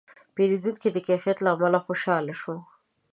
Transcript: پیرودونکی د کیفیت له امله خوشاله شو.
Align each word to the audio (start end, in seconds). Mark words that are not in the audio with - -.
پیرودونکی 0.35 0.89
د 0.93 0.97
کیفیت 1.07 1.37
له 1.41 1.49
امله 1.55 1.79
خوشاله 1.85 2.33
شو. 2.41 2.55